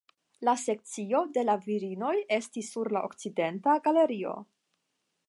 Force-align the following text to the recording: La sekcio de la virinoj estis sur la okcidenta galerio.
La 0.47 0.53
sekcio 0.59 1.19
de 1.35 1.43
la 1.49 1.55
virinoj 1.65 2.13
estis 2.39 2.71
sur 2.77 2.91
la 2.97 3.07
okcidenta 3.11 3.77
galerio. 3.89 4.37